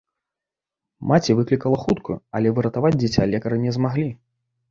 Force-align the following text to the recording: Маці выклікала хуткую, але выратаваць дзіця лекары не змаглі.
Маці 1.09 1.33
выклікала 1.39 1.77
хуткую, 1.83 2.17
але 2.39 2.55
выратаваць 2.59 2.93
дзіця 3.01 3.27
лекары 3.35 3.57
не 3.67 3.71
змаглі. 3.79 4.09